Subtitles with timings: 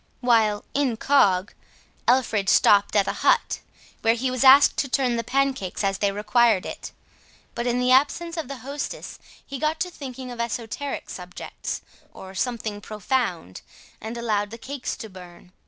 [0.21, 1.51] While incog.,
[2.07, 3.59] Alfred stopped at a hut,
[4.01, 6.91] where he was asked to turn the pancakes as they required it;
[7.53, 12.33] but in the absence of the hostess he got to thinking of esoteric subjects, or
[12.33, 13.61] something profound,
[14.01, 15.51] and allowed the cakes to burn.